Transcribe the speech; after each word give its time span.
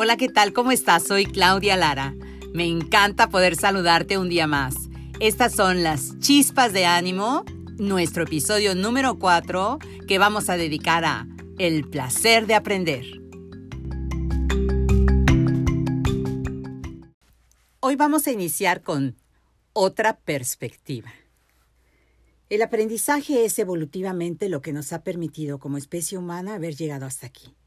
Hola, 0.00 0.16
¿qué 0.16 0.28
tal? 0.28 0.52
¿Cómo 0.52 0.70
estás? 0.70 1.02
Soy 1.02 1.26
Claudia 1.26 1.76
Lara. 1.76 2.14
Me 2.54 2.66
encanta 2.66 3.30
poder 3.30 3.56
saludarte 3.56 4.16
un 4.16 4.28
día 4.28 4.46
más. 4.46 4.76
Estas 5.18 5.52
son 5.52 5.82
las 5.82 6.16
chispas 6.20 6.72
de 6.72 6.86
ánimo, 6.86 7.44
nuestro 7.78 8.22
episodio 8.22 8.76
número 8.76 9.18
4 9.18 9.80
que 10.06 10.18
vamos 10.20 10.50
a 10.50 10.56
dedicar 10.56 11.04
a 11.04 11.26
el 11.58 11.90
placer 11.90 12.46
de 12.46 12.54
aprender. 12.54 13.06
Hoy 17.80 17.96
vamos 17.96 18.28
a 18.28 18.30
iniciar 18.30 18.82
con 18.82 19.16
otra 19.72 20.20
perspectiva. 20.20 21.12
El 22.50 22.62
aprendizaje 22.62 23.44
es 23.44 23.58
evolutivamente 23.58 24.48
lo 24.48 24.62
que 24.62 24.72
nos 24.72 24.92
ha 24.92 25.02
permitido 25.02 25.58
como 25.58 25.76
especie 25.76 26.18
humana 26.18 26.54
haber 26.54 26.76
llegado 26.76 27.04
hasta 27.04 27.26
aquí. 27.26 27.57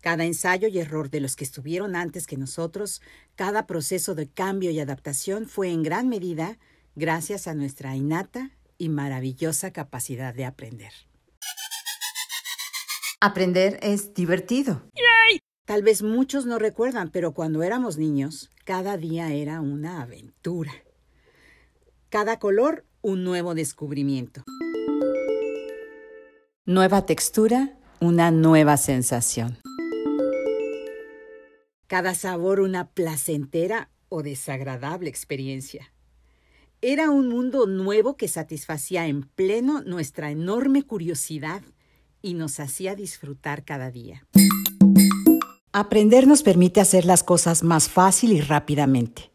Cada 0.00 0.24
ensayo 0.24 0.68
y 0.68 0.78
error 0.78 1.10
de 1.10 1.20
los 1.20 1.34
que 1.34 1.44
estuvieron 1.44 1.96
antes 1.96 2.26
que 2.26 2.36
nosotros, 2.36 3.02
cada 3.34 3.66
proceso 3.66 4.14
de 4.14 4.28
cambio 4.28 4.70
y 4.70 4.78
adaptación 4.78 5.46
fue 5.46 5.70
en 5.70 5.82
gran 5.82 6.08
medida 6.08 6.58
gracias 6.94 7.48
a 7.48 7.54
nuestra 7.54 7.96
innata 7.96 8.50
y 8.78 8.88
maravillosa 8.88 9.72
capacidad 9.72 10.34
de 10.34 10.44
aprender. 10.44 10.92
Aprender 13.20 13.78
es 13.82 14.14
divertido. 14.14 14.82
Tal 15.64 15.82
vez 15.82 16.02
muchos 16.02 16.46
no 16.46 16.58
recuerdan, 16.58 17.10
pero 17.10 17.34
cuando 17.34 17.62
éramos 17.62 17.98
niños, 17.98 18.50
cada 18.64 18.96
día 18.96 19.32
era 19.32 19.60
una 19.60 20.00
aventura. 20.00 20.72
Cada 22.08 22.38
color 22.38 22.86
un 23.02 23.22
nuevo 23.24 23.54
descubrimiento. 23.54 24.44
Nueva 26.64 27.04
textura, 27.04 27.76
una 28.00 28.30
nueva 28.30 28.76
sensación. 28.76 29.58
Cada 31.88 32.14
sabor 32.14 32.60
una 32.60 32.90
placentera 32.90 33.88
o 34.10 34.22
desagradable 34.22 35.08
experiencia. 35.08 35.90
Era 36.82 37.08
un 37.08 37.30
mundo 37.30 37.66
nuevo 37.66 38.14
que 38.18 38.28
satisfacía 38.28 39.06
en 39.06 39.22
pleno 39.22 39.80
nuestra 39.80 40.30
enorme 40.30 40.82
curiosidad 40.82 41.62
y 42.20 42.34
nos 42.34 42.60
hacía 42.60 42.94
disfrutar 42.94 43.64
cada 43.64 43.90
día. 43.90 44.26
Aprender 45.72 46.26
nos 46.26 46.42
permite 46.42 46.82
hacer 46.82 47.06
las 47.06 47.24
cosas 47.24 47.62
más 47.62 47.88
fácil 47.88 48.32
y 48.32 48.42
rápidamente. 48.42 49.30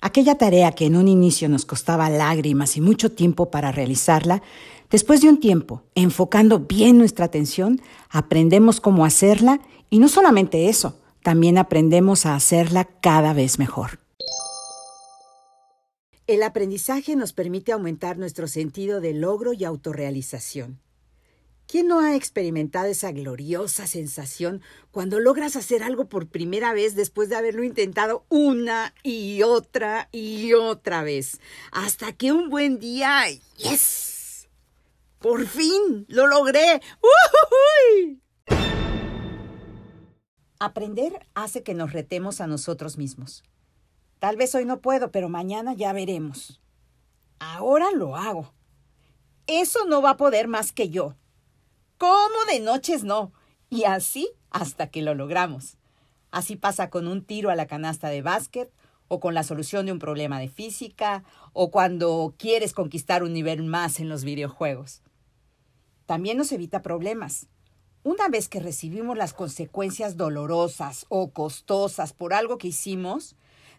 Aquella 0.00 0.34
tarea 0.34 0.72
que 0.72 0.86
en 0.86 0.96
un 0.96 1.06
inicio 1.06 1.48
nos 1.48 1.64
costaba 1.64 2.10
lágrimas 2.10 2.76
y 2.76 2.80
mucho 2.80 3.12
tiempo 3.12 3.48
para 3.52 3.70
realizarla, 3.70 4.42
después 4.90 5.20
de 5.20 5.28
un 5.28 5.38
tiempo, 5.38 5.84
enfocando 5.94 6.58
bien 6.58 6.98
nuestra 6.98 7.26
atención, 7.26 7.80
aprendemos 8.10 8.80
cómo 8.80 9.04
hacerla 9.04 9.60
y 9.88 10.00
no 10.00 10.08
solamente 10.08 10.68
eso, 10.68 10.98
también 11.22 11.58
aprendemos 11.58 12.26
a 12.26 12.34
hacerla 12.34 12.84
cada 12.84 13.32
vez 13.32 13.58
mejor. 13.58 14.00
El 16.26 16.42
aprendizaje 16.42 17.16
nos 17.16 17.32
permite 17.32 17.72
aumentar 17.72 18.16
nuestro 18.16 18.46
sentido 18.46 19.00
de 19.00 19.12
logro 19.12 19.52
y 19.52 19.64
autorrealización. 19.64 20.80
¿Quién 21.66 21.88
no 21.88 22.00
ha 22.00 22.14
experimentado 22.16 22.86
esa 22.86 23.12
gloriosa 23.12 23.86
sensación 23.86 24.62
cuando 24.90 25.20
logras 25.20 25.56
hacer 25.56 25.82
algo 25.82 26.06
por 26.06 26.28
primera 26.28 26.74
vez 26.74 26.94
después 26.94 27.28
de 27.28 27.36
haberlo 27.36 27.64
intentado 27.64 28.24
una 28.28 28.94
y 29.02 29.42
otra 29.42 30.08
y 30.12 30.52
otra 30.52 31.02
vez? 31.02 31.40
Hasta 31.70 32.12
que 32.12 32.30
un 32.30 32.50
buen 32.50 32.78
día, 32.78 33.24
¡yes! 33.56 34.48
¡Por 35.18 35.46
fin! 35.46 36.04
¡Lo 36.08 36.26
logré! 36.26 36.82
¡Uhuy! 37.00 38.20
Aprender 40.64 41.26
hace 41.34 41.64
que 41.64 41.74
nos 41.74 41.92
retemos 41.92 42.40
a 42.40 42.46
nosotros 42.46 42.96
mismos. 42.96 43.42
Tal 44.20 44.36
vez 44.36 44.54
hoy 44.54 44.64
no 44.64 44.80
puedo, 44.80 45.10
pero 45.10 45.28
mañana 45.28 45.74
ya 45.74 45.92
veremos. 45.92 46.62
Ahora 47.40 47.90
lo 47.90 48.14
hago. 48.14 48.54
Eso 49.48 49.86
no 49.86 50.00
va 50.00 50.10
a 50.10 50.16
poder 50.16 50.46
más 50.46 50.70
que 50.70 50.88
yo. 50.88 51.16
¿Cómo 51.98 52.44
de 52.48 52.60
noches 52.60 53.02
no? 53.02 53.32
Y 53.70 53.82
así 53.86 54.30
hasta 54.50 54.86
que 54.86 55.02
lo 55.02 55.16
logramos. 55.16 55.78
Así 56.30 56.54
pasa 56.54 56.90
con 56.90 57.08
un 57.08 57.24
tiro 57.24 57.50
a 57.50 57.56
la 57.56 57.66
canasta 57.66 58.08
de 58.08 58.22
básquet, 58.22 58.72
o 59.08 59.18
con 59.18 59.34
la 59.34 59.42
solución 59.42 59.86
de 59.86 59.92
un 59.92 59.98
problema 59.98 60.38
de 60.38 60.48
física, 60.48 61.24
o 61.52 61.72
cuando 61.72 62.36
quieres 62.38 62.72
conquistar 62.72 63.24
un 63.24 63.32
nivel 63.32 63.64
más 63.64 63.98
en 63.98 64.08
los 64.08 64.22
videojuegos. 64.22 65.02
También 66.06 66.38
nos 66.38 66.52
evita 66.52 66.82
problemas. 66.82 67.48
Una 68.04 68.28
vez 68.28 68.48
que 68.48 68.58
recibimos 68.58 69.16
las 69.16 69.32
consecuencias 69.32 70.16
dolorosas 70.16 71.06
o 71.08 71.30
costosas 71.30 72.12
por 72.12 72.34
algo 72.34 72.58
que 72.58 72.68
hicimos, 72.68 73.36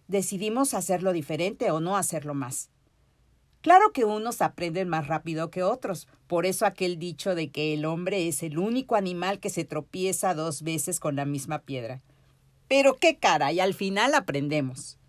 decidimos 0.08 0.74
hacerlo 0.74 1.12
diferente 1.12 1.72
o 1.72 1.82
no 1.82 1.98
hacerlo 1.98 2.34
más. 2.34 2.70
Claro 3.60 3.92
que 3.92 4.06
unos 4.06 4.42
aprenden 4.42 4.88
más 4.88 5.08
rápido 5.08 5.50
que 5.50 5.64
otros, 5.64 6.08
por 6.28 6.46
eso 6.46 6.66
aquel 6.66 7.00
dicho 7.00 7.36
de 7.36 7.52
que 7.52 7.74
el 7.74 7.84
hombre 7.84 8.30
es 8.30 8.44
el 8.44 8.58
único 8.58 8.96
animal 8.96 9.40
que 9.40 9.50
se 9.50 9.66
tropieza 9.66 10.34
dos 10.34 10.64
veces 10.64 11.02
con 11.02 11.18
la 11.18 11.26
misma 11.26 11.60
piedra. 11.60 12.02
Pero 12.70 12.96
qué 12.96 13.18
cara, 13.18 13.52
y 13.52 13.60
al 13.60 13.74
final 13.74 14.16
aprendemos. 14.16 15.00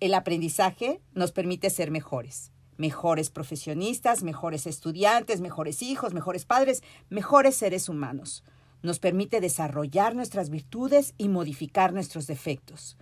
El 0.00 0.12
aprendizaje 0.12 1.00
nos 1.14 1.32
permite 1.32 1.70
ser 1.70 1.90
mejores, 1.90 2.52
mejores 2.76 3.30
profesionistas, 3.30 4.22
mejores 4.22 4.66
estudiantes, 4.66 5.40
mejores 5.40 5.82
hijos, 5.82 6.14
mejores 6.14 6.44
padres, 6.44 6.82
mejores 7.08 7.56
seres 7.56 7.88
humanos. 7.88 8.44
Nos 8.82 8.98
permite 8.98 9.40
desarrollar 9.40 10.14
nuestras 10.14 10.50
virtudes 10.50 11.14
y 11.18 11.28
modificar 11.28 11.92
nuestros 11.92 12.26
defectos 12.26 12.96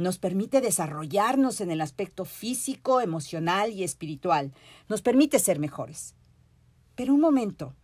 nos 0.00 0.18
permite 0.18 0.60
desarrollarnos 0.60 1.60
en 1.60 1.70
el 1.70 1.80
aspecto 1.82 2.24
físico, 2.24 3.00
emocional 3.00 3.70
y 3.70 3.84
espiritual, 3.84 4.52
nos 4.88 5.02
permite 5.02 5.38
ser 5.38 5.58
mejores. 5.58 6.14
Pero 6.94 7.14
un 7.14 7.20
momento, 7.20 7.74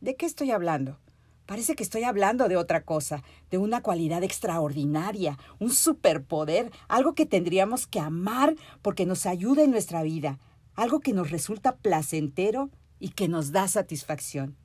¿de 0.00 0.16
qué 0.16 0.26
estoy 0.26 0.50
hablando? 0.50 0.98
Parece 1.46 1.74
que 1.74 1.82
estoy 1.82 2.04
hablando 2.04 2.48
de 2.48 2.56
otra 2.56 2.84
cosa, 2.84 3.22
de 3.50 3.58
una 3.58 3.82
cualidad 3.82 4.22
extraordinaria, 4.22 5.38
un 5.58 5.70
superpoder, 5.70 6.72
algo 6.88 7.14
que 7.14 7.26
tendríamos 7.26 7.86
que 7.86 8.00
amar 8.00 8.56
porque 8.80 9.04
nos 9.04 9.26
ayuda 9.26 9.62
en 9.62 9.70
nuestra 9.70 10.02
vida, 10.02 10.38
algo 10.74 11.00
que 11.00 11.12
nos 11.12 11.30
resulta 11.30 11.76
placentero 11.76 12.70
y 12.98 13.10
que 13.10 13.28
nos 13.28 13.52
da 13.52 13.68
satisfacción. 13.68 14.56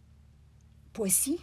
Pues 0.91 1.13
sí, 1.13 1.39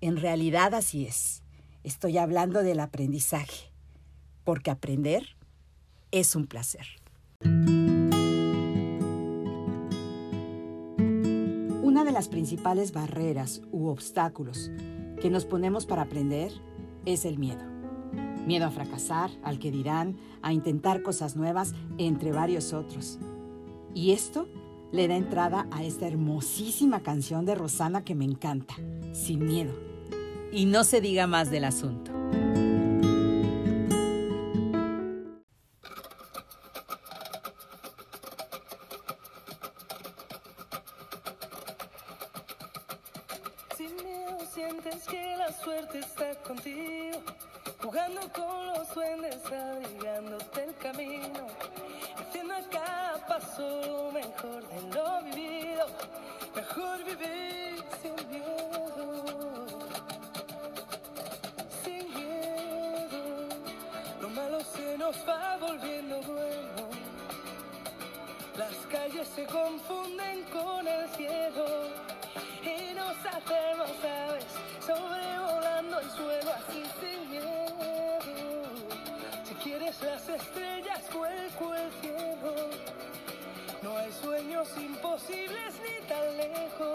en 0.00 0.16
realidad 0.16 0.74
así 0.74 1.06
es. 1.06 1.42
Estoy 1.84 2.18
hablando 2.18 2.62
del 2.62 2.80
aprendizaje 2.80 3.72
porque 4.44 4.70
aprender 4.70 5.36
es 6.10 6.34
un 6.36 6.46
placer. 6.46 6.86
Una 11.82 12.04
de 12.04 12.12
las 12.12 12.28
principales 12.28 12.92
barreras 12.92 13.62
u 13.70 13.88
obstáculos 13.88 14.70
que 15.20 15.30
nos 15.30 15.44
ponemos 15.44 15.86
para 15.86 16.02
aprender 16.02 16.52
es 17.04 17.24
el 17.24 17.38
miedo. 17.38 17.64
Miedo 18.46 18.66
a 18.66 18.70
fracasar, 18.70 19.30
al 19.44 19.58
que 19.58 19.70
dirán, 19.70 20.16
a 20.42 20.52
intentar 20.52 21.02
cosas 21.02 21.36
nuevas, 21.36 21.74
entre 21.98 22.32
varios 22.32 22.72
otros. 22.72 23.18
Y 23.94 24.12
esto 24.12 24.48
le 24.92 25.08
da 25.08 25.16
entrada 25.16 25.66
a 25.70 25.84
esta 25.84 26.06
hermosísima 26.06 27.02
canción 27.02 27.46
de 27.46 27.54
Rosana 27.54 28.04
que 28.04 28.14
me 28.14 28.24
encanta, 28.24 28.74
Sin 29.12 29.46
miedo. 29.46 29.72
Y 30.52 30.66
no 30.66 30.84
se 30.84 31.00
diga 31.00 31.26
más 31.26 31.50
del 31.50 31.64
asunto. 31.64 32.12
sientes 44.52 45.04
que 45.04 45.36
la 45.36 45.52
suerte 45.52 45.98
está 46.00 46.34
contigo, 46.42 47.22
jugando 47.82 48.20
con 48.32 48.66
los 48.68 48.94
duendes, 48.94 49.38
abrigándote 49.46 50.64
el 50.64 50.74
camino, 50.76 51.46
haciendo 52.16 52.54
a 52.54 52.62
cada 52.70 53.26
paso 53.26 53.80
lo 53.86 54.12
mejor 54.12 54.68
de 54.68 54.82
lo 54.94 55.22
vivido, 55.22 55.86
mejor 56.54 57.04
vivir 57.04 57.82
sin 58.00 58.28
miedo. 58.28 59.78
Sin 61.82 62.14
miedo, 62.14 63.48
lo 64.20 64.28
malo 64.30 64.60
se 64.60 64.96
nos 64.96 65.16
va 65.28 65.56
volviendo 65.56 66.20
bueno. 66.22 66.88
Las 68.56 68.74
calles 68.92 69.26
se 69.34 69.44
confunden 69.46 70.44
con 70.52 70.86
el 70.86 71.08
cielo. 71.10 72.12
Y 72.62 72.94
nos 72.94 73.16
hacemos 73.26 73.90
aves 74.04 74.46
sobrevolando 74.86 75.98
el 75.98 76.10
suelo 76.10 76.52
así 76.52 76.84
las 80.02 80.28
estrellas, 80.28 81.00
vuelco 81.12 81.74
el 81.74 81.90
cielo. 82.00 82.70
No 83.82 83.96
hay 83.98 84.12
sueños 84.12 84.68
imposibles 84.76 85.74
ni 85.82 86.06
tan 86.06 86.36
lejos. 86.36 86.91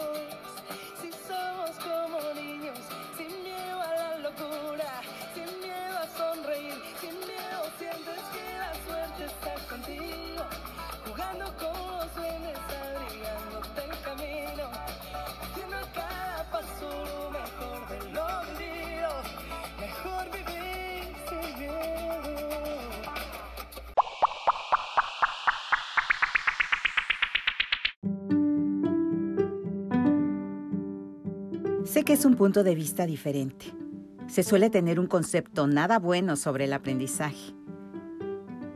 Sé 31.98 32.04
que 32.04 32.12
es 32.12 32.24
un 32.24 32.36
punto 32.36 32.62
de 32.62 32.76
vista 32.76 33.06
diferente. 33.06 33.74
Se 34.28 34.44
suele 34.44 34.70
tener 34.70 35.00
un 35.00 35.08
concepto 35.08 35.66
nada 35.66 35.98
bueno 35.98 36.36
sobre 36.36 36.66
el 36.66 36.72
aprendizaje. 36.72 37.56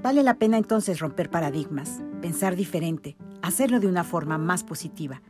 Vale 0.03 0.25
la 0.25 0.39
pena 0.39 0.59
entonces 0.59 0.99
romper 0.99 1.31
paradigmas, 1.31 2.03
pensar 2.21 2.57
diferente, 2.57 3.17
hacerlo 3.41 3.79
de 3.79 3.87
una 3.87 4.03
forma 4.03 4.39
más 4.39 4.65
positiva. 4.65 5.23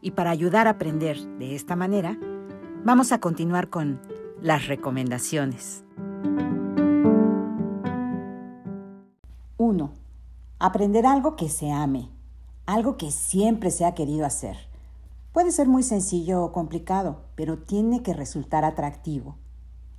Y 0.00 0.12
para 0.12 0.30
ayudar 0.30 0.68
a 0.68 0.70
aprender 0.70 1.20
de 1.38 1.56
esta 1.56 1.74
manera, 1.74 2.16
vamos 2.84 3.10
a 3.10 3.18
continuar 3.18 3.70
con 3.70 4.00
las 4.40 4.68
recomendaciones. 4.68 5.82
1. 9.56 9.92
Aprender 10.60 11.06
algo 11.06 11.34
que 11.34 11.48
se 11.48 11.72
ame, 11.72 12.08
algo 12.66 12.96
que 12.96 13.10
siempre 13.10 13.72
se 13.72 13.84
ha 13.84 13.96
querido 13.96 14.26
hacer. 14.26 14.71
Puede 15.32 15.50
ser 15.50 15.66
muy 15.66 15.82
sencillo 15.82 16.44
o 16.44 16.52
complicado, 16.52 17.22
pero 17.34 17.58
tiene 17.58 18.02
que 18.02 18.12
resultar 18.12 18.64
atractivo. 18.64 19.36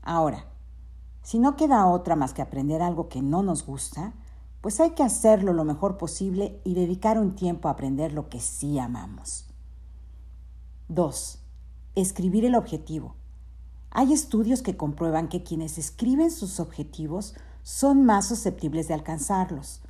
Ahora, 0.03 0.45
si 1.24 1.39
no 1.39 1.56
queda 1.56 1.88
otra 1.88 2.15
más 2.15 2.33
que 2.33 2.44
aprender 2.44 2.81
algo 2.81 3.09
que 3.09 3.21
no 3.21 3.41
nos 3.41 3.65
gusta, 3.65 4.13
pues 4.62 4.80
hay 4.80 4.91
que 4.91 5.03
hacerlo 5.03 5.51
lo 5.53 5.65
mejor 5.65 5.97
posible 5.97 6.62
y 6.63 6.75
dedicar 6.75 7.18
un 7.18 7.35
tiempo 7.35 7.68
a 7.68 7.71
aprender 7.71 8.13
lo 8.13 8.30
que 8.30 8.39
sí 8.39 8.77
amamos. 8.77 9.47
2. 10.89 11.39
Escribir 11.95 12.45
el 12.45 12.56
objetivo. 12.56 13.15
Hay 13.89 14.13
estudios 14.13 14.62
que 14.62 14.77
comprueban 14.77 15.30
que 15.30 15.44
quienes 15.44 15.77
escriben 15.77 16.30
sus 16.30 16.59
objetivos 16.59 17.33
son 17.63 18.06
más 18.06 18.27
susceptibles 18.27 18.88
de 18.88 18.94
alcanzarlos. 18.94 19.81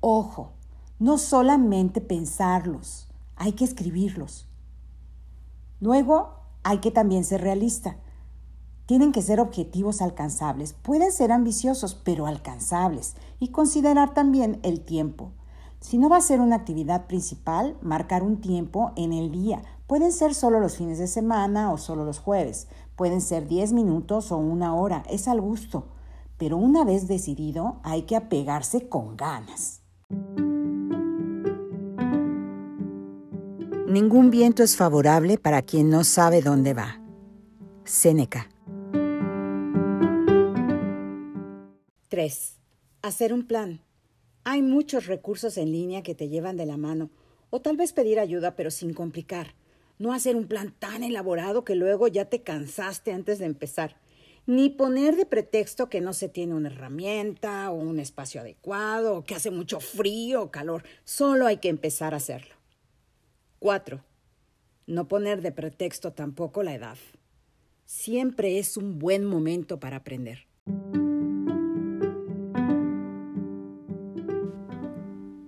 Ojo, 0.00 0.52
no 0.98 1.16
solamente 1.16 2.00
pensarlos, 2.00 3.08
hay 3.36 3.52
que 3.52 3.64
escribirlos. 3.64 4.49
Luego, 5.80 6.34
hay 6.62 6.78
que 6.78 6.90
también 6.90 7.24
ser 7.24 7.40
realista 7.40 7.96
tienen 8.90 9.12
que 9.12 9.22
ser 9.22 9.38
objetivos 9.38 10.02
alcanzables. 10.02 10.72
Pueden 10.72 11.12
ser 11.12 11.30
ambiciosos, 11.30 11.94
pero 11.94 12.26
alcanzables. 12.26 13.14
Y 13.38 13.52
considerar 13.52 14.14
también 14.14 14.58
el 14.64 14.80
tiempo. 14.80 15.30
Si 15.78 15.96
no 15.96 16.08
va 16.08 16.16
a 16.16 16.20
ser 16.20 16.40
una 16.40 16.56
actividad 16.56 17.06
principal, 17.06 17.76
marcar 17.82 18.24
un 18.24 18.40
tiempo 18.40 18.90
en 18.96 19.12
el 19.12 19.30
día. 19.30 19.62
Pueden 19.86 20.10
ser 20.10 20.34
solo 20.34 20.58
los 20.58 20.76
fines 20.76 20.98
de 20.98 21.06
semana 21.06 21.70
o 21.70 21.78
solo 21.78 22.04
los 22.04 22.18
jueves. 22.18 22.66
Pueden 22.96 23.20
ser 23.20 23.46
10 23.46 23.74
minutos 23.74 24.32
o 24.32 24.38
una 24.38 24.74
hora. 24.74 25.04
Es 25.08 25.28
al 25.28 25.40
gusto. 25.40 25.84
Pero 26.36 26.56
una 26.56 26.84
vez 26.84 27.06
decidido, 27.06 27.76
hay 27.84 28.02
que 28.02 28.16
apegarse 28.16 28.88
con 28.88 29.16
ganas. 29.16 29.82
Ningún 33.90 34.30
viento 34.30 34.62
es 34.62 34.76
favorable 34.76 35.36
para 35.36 35.62
quien 35.62 35.90
no 35.90 36.04
sabe 36.04 36.42
dónde 36.42 36.74
va. 36.74 37.00
Séneca. 37.82 38.48
3. 42.08 42.56
Hacer 43.02 43.32
un 43.32 43.48
plan. 43.48 43.80
Hay 44.44 44.62
muchos 44.62 45.06
recursos 45.06 45.58
en 45.58 45.72
línea 45.72 46.04
que 46.04 46.14
te 46.14 46.28
llevan 46.28 46.56
de 46.56 46.66
la 46.66 46.76
mano, 46.76 47.10
o 47.50 47.60
tal 47.60 47.76
vez 47.76 47.92
pedir 47.92 48.20
ayuda 48.20 48.54
pero 48.54 48.70
sin 48.70 48.94
complicar. 48.94 49.56
No 49.98 50.12
hacer 50.12 50.36
un 50.36 50.46
plan 50.46 50.72
tan 50.78 51.02
elaborado 51.02 51.64
que 51.64 51.74
luego 51.74 52.06
ya 52.06 52.26
te 52.26 52.42
cansaste 52.42 53.12
antes 53.12 53.40
de 53.40 53.46
empezar. 53.46 53.96
Ni 54.46 54.68
poner 54.68 55.16
de 55.16 55.26
pretexto 55.26 55.88
que 55.88 56.00
no 56.00 56.12
se 56.12 56.28
tiene 56.28 56.54
una 56.54 56.68
herramienta 56.68 57.72
o 57.72 57.74
un 57.74 57.98
espacio 57.98 58.40
adecuado 58.40 59.16
o 59.16 59.24
que 59.24 59.34
hace 59.34 59.50
mucho 59.50 59.80
frío 59.80 60.42
o 60.42 60.50
calor. 60.52 60.84
Solo 61.02 61.48
hay 61.48 61.56
que 61.56 61.68
empezar 61.68 62.14
a 62.14 62.18
hacerlo. 62.18 62.59
4. 63.60 64.02
No 64.86 65.06
poner 65.06 65.42
de 65.42 65.52
pretexto 65.52 66.12
tampoco 66.14 66.62
la 66.62 66.74
edad. 66.74 66.96
Siempre 67.84 68.58
es 68.58 68.78
un 68.78 68.98
buen 68.98 69.24
momento 69.24 69.78
para 69.78 69.98
aprender. 69.98 70.46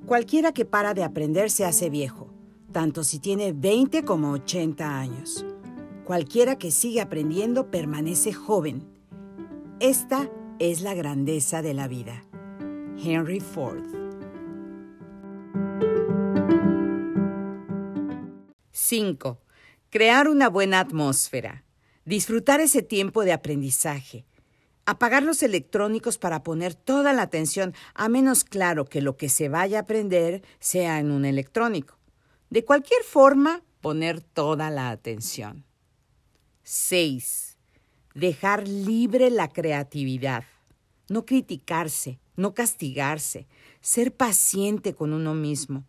Cualquiera 0.06 0.52
que 0.52 0.66
para 0.66 0.92
de 0.92 1.04
aprender 1.04 1.50
se 1.50 1.64
hace 1.64 1.88
viejo, 1.88 2.30
tanto 2.70 3.02
si 3.02 3.18
tiene 3.18 3.54
20 3.54 4.04
como 4.04 4.32
80 4.32 5.00
años. 5.00 5.46
Cualquiera 6.04 6.58
que 6.58 6.70
sigue 6.70 7.00
aprendiendo 7.00 7.70
permanece 7.70 8.34
joven. 8.34 8.84
Esta 9.80 10.30
es 10.58 10.82
la 10.82 10.92
grandeza 10.92 11.62
de 11.62 11.72
la 11.72 11.88
vida. 11.88 12.26
Henry 13.02 13.40
Ford. 13.40 14.01
5. 18.72 19.40
Crear 19.90 20.28
una 20.28 20.48
buena 20.48 20.80
atmósfera. 20.80 21.64
Disfrutar 22.04 22.60
ese 22.60 22.82
tiempo 22.82 23.24
de 23.24 23.32
aprendizaje 23.32 24.26
Apagar 24.84 25.22
los 25.22 25.44
electrónicos 25.44 26.18
para 26.18 26.42
poner 26.42 26.74
toda 26.74 27.12
la 27.12 27.22
atención, 27.22 27.72
a 27.94 28.08
menos 28.08 28.42
claro 28.42 28.84
que 28.84 29.00
lo 29.00 29.16
que 29.16 29.28
se 29.28 29.48
vaya 29.48 29.78
a 29.78 29.82
aprender 29.82 30.42
sea 30.58 30.98
en 30.98 31.12
un 31.12 31.24
electrónico. 31.24 31.98
De 32.50 32.64
cualquier 32.64 33.04
forma, 33.04 33.62
poner 33.80 34.20
toda 34.20 34.70
la 34.70 34.90
atención. 34.90 35.64
6. 36.64 37.58
Dejar 38.14 38.66
libre 38.66 39.30
la 39.30 39.48
creatividad. 39.48 40.44
No 41.08 41.26
criticarse, 41.26 42.18
no 42.34 42.52
castigarse, 42.52 43.46
ser 43.80 44.12
paciente 44.12 44.94
con 44.94 45.12
uno 45.12 45.32
mismo. 45.34 45.84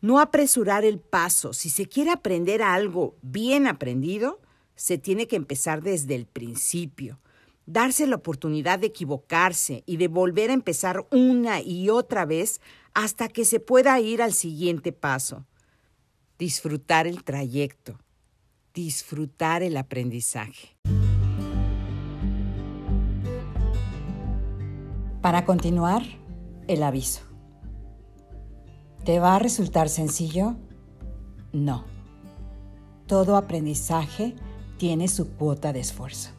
No 0.00 0.20
apresurar 0.20 0.84
el 0.84 0.98
paso. 0.98 1.52
Si 1.52 1.70
se 1.70 1.86
quiere 1.86 2.10
aprender 2.10 2.62
algo 2.62 3.16
bien 3.22 3.66
aprendido, 3.66 4.40
se 4.74 4.98
tiene 4.98 5.26
que 5.26 5.36
empezar 5.36 5.82
desde 5.82 6.14
el 6.14 6.26
principio 6.26 7.18
darse 7.66 8.06
la 8.06 8.16
oportunidad 8.16 8.78
de 8.78 8.86
equivocarse 8.86 9.82
y 9.86 9.96
de 9.96 10.08
volver 10.08 10.50
a 10.50 10.54
empezar 10.54 11.06
una 11.10 11.60
y 11.60 11.90
otra 11.90 12.24
vez 12.24 12.60
hasta 12.94 13.28
que 13.28 13.44
se 13.44 13.60
pueda 13.60 14.00
ir 14.00 14.22
al 14.22 14.32
siguiente 14.32 14.92
paso. 14.92 15.44
Disfrutar 16.38 17.06
el 17.06 17.24
trayecto, 17.24 17.98
disfrutar 18.72 19.62
el 19.62 19.76
aprendizaje. 19.76 20.76
Para 25.20 25.44
continuar, 25.44 26.02
el 26.68 26.82
aviso. 26.84 27.22
¿Te 29.06 29.20
va 29.20 29.36
a 29.36 29.38
resultar 29.38 29.88
sencillo? 29.88 30.56
No. 31.52 31.84
Todo 33.06 33.36
aprendizaje 33.36 34.34
tiene 34.78 35.06
su 35.06 35.28
cuota 35.28 35.72
de 35.72 35.78
esfuerzo. 35.78 36.30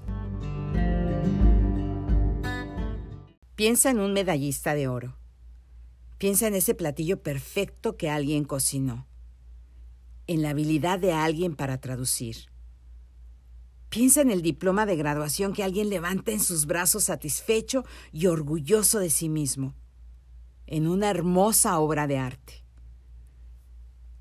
Piensa 3.55 3.89
en 3.89 4.01
un 4.01 4.11
medallista 4.11 4.75
de 4.75 4.89
oro. 4.89 5.17
Piensa 6.17 6.47
en 6.47 6.55
ese 6.55 6.75
platillo 6.75 7.23
perfecto 7.23 7.95
que 7.95 8.09
alguien 8.09 8.43
cocinó. 8.43 9.07
En 10.27 10.41
la 10.41 10.49
habilidad 10.49 10.99
de 10.99 11.13
alguien 11.13 11.55
para 11.55 11.79
traducir. 11.79 12.35
Piensa 13.87 14.19
en 14.19 14.29
el 14.29 14.41
diploma 14.41 14.85
de 14.85 14.97
graduación 14.97 15.53
que 15.53 15.63
alguien 15.63 15.89
levanta 15.89 16.33
en 16.33 16.41
sus 16.41 16.65
brazos 16.65 17.05
satisfecho 17.05 17.85
y 18.11 18.25
orgulloso 18.25 18.99
de 18.99 19.09
sí 19.09 19.29
mismo. 19.29 19.73
En 20.67 20.87
una 20.87 21.09
hermosa 21.09 21.79
obra 21.79 22.07
de 22.07 22.17
arte. 22.17 22.63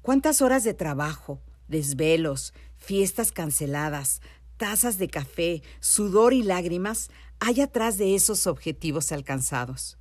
¿Cuántas 0.01 0.41
horas 0.41 0.65
de 0.65 0.73
trabajo, 0.73 1.43
desvelos, 1.69 2.55
fiestas 2.77 3.33
canceladas, 3.33 4.21
tazas 4.57 4.99
de 4.99 5.09
café, 5.09 5.63
sudor 5.81 6.33
y 6.33 6.43
lágrimas 6.43 7.11
hay 7.41 7.61
atrás 7.61 7.99
de 7.99 8.15
esos 8.15 8.47
objetivos 8.47 9.13
alcanzados. 9.13 9.99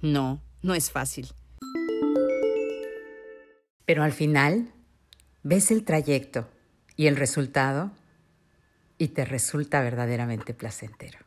No, 0.00 0.42
no 0.62 0.74
es 0.74 0.90
fácil. 0.90 1.28
Pero 3.86 4.02
al 4.02 4.12
final, 4.12 4.72
ves 5.42 5.70
el 5.70 5.84
trayecto 5.84 6.48
y 6.96 7.06
el 7.06 7.16
resultado 7.16 7.92
y 8.98 9.08
te 9.08 9.24
resulta 9.24 9.80
verdaderamente 9.80 10.54
placentero. 10.54 11.18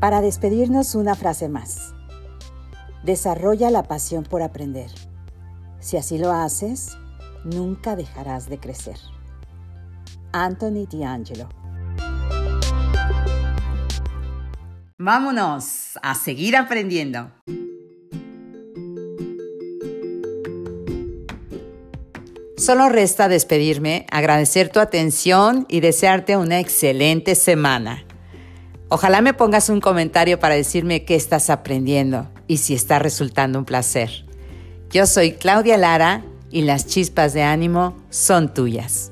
Para 0.00 0.20
despedirnos, 0.20 0.94
una 0.94 1.14
frase 1.14 1.48
más. 1.48 1.94
Desarrolla 3.02 3.70
la 3.70 3.84
pasión 3.84 4.24
por 4.24 4.42
aprender. 4.42 4.90
Si 5.80 5.96
así 5.96 6.18
lo 6.18 6.32
haces, 6.32 6.96
nunca 7.44 7.96
dejarás 7.96 8.48
de 8.48 8.58
crecer. 8.58 8.98
Anthony 10.32 10.86
D'Angelo 10.90 11.48
Vámonos 14.98 15.98
a 16.02 16.14
seguir 16.14 16.56
aprendiendo. 16.56 17.30
Solo 22.58 22.88
resta 22.88 23.28
despedirme, 23.28 24.06
agradecer 24.10 24.70
tu 24.70 24.80
atención 24.80 25.66
y 25.68 25.80
desearte 25.80 26.36
una 26.36 26.58
excelente 26.58 27.34
semana. 27.34 28.04
Ojalá 28.88 29.20
me 29.20 29.34
pongas 29.34 29.68
un 29.68 29.80
comentario 29.80 30.38
para 30.38 30.54
decirme 30.54 31.04
qué 31.04 31.16
estás 31.16 31.50
aprendiendo 31.50 32.28
y 32.46 32.58
si 32.58 32.74
está 32.74 33.00
resultando 33.00 33.58
un 33.58 33.64
placer. 33.64 34.24
Yo 34.90 35.06
soy 35.06 35.32
Claudia 35.32 35.76
Lara 35.76 36.24
y 36.52 36.62
las 36.62 36.86
chispas 36.86 37.32
de 37.32 37.42
ánimo 37.42 37.96
son 38.10 38.54
tuyas. 38.54 39.10